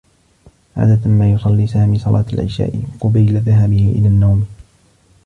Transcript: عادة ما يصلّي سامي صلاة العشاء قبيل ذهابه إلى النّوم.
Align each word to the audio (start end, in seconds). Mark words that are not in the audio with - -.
عادة 0.77 1.09
ما 1.09 1.31
يصلّي 1.31 1.67
سامي 1.67 1.99
صلاة 1.99 2.25
العشاء 2.33 2.81
قبيل 3.01 3.37
ذهابه 3.37 3.91
إلى 3.97 4.07
النّوم. 4.07 4.45